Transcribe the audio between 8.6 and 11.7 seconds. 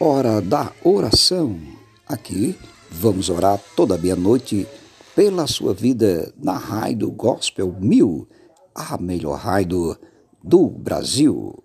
a melhor raio do Brasil.